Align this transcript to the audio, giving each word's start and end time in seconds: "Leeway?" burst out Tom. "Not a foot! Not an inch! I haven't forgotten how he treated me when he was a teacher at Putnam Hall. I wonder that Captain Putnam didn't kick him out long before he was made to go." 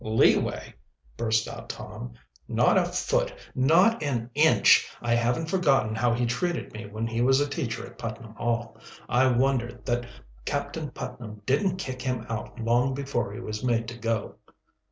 "Leeway?" 0.03 0.73
burst 1.15 1.47
out 1.47 1.69
Tom. 1.69 2.13
"Not 2.47 2.75
a 2.75 2.85
foot! 2.85 3.31
Not 3.53 4.01
an 4.01 4.31
inch! 4.33 4.89
I 4.99 5.13
haven't 5.13 5.45
forgotten 5.45 5.93
how 5.93 6.11
he 6.11 6.25
treated 6.25 6.73
me 6.73 6.87
when 6.87 7.05
he 7.05 7.21
was 7.21 7.39
a 7.39 7.47
teacher 7.47 7.85
at 7.85 7.99
Putnam 7.99 8.33
Hall. 8.33 8.77
I 9.07 9.27
wonder 9.27 9.79
that 9.85 10.07
Captain 10.43 10.89
Putnam 10.89 11.43
didn't 11.45 11.77
kick 11.77 12.01
him 12.01 12.25
out 12.29 12.59
long 12.59 12.95
before 12.95 13.31
he 13.31 13.39
was 13.39 13.63
made 13.63 13.87
to 13.89 13.95
go." 13.99 14.37